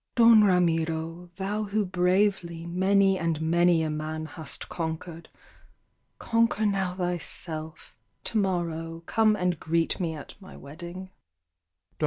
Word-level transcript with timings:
"Don 0.15 0.43
Ramiro, 0.43 1.29
thou 1.35 1.65
who 1.65 1.85
bravely 1.85 2.65
Many 2.65 3.19
and 3.19 3.39
many 3.39 3.83
a 3.83 3.89
man 3.91 4.25
hast 4.25 4.67
conquered, 4.67 5.29
Conquer 6.17 6.65
now 6.65 6.95
thyself, 6.95 7.95
to 8.23 8.39
morrow 8.39 9.03
Come 9.05 9.35
and 9.35 9.59
greet 9.59 9.99
me 9.99 10.15
at 10.15 10.33
my 10.41 10.57
wedding." 10.57 11.11